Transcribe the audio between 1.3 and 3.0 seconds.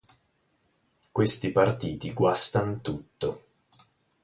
partiti guastan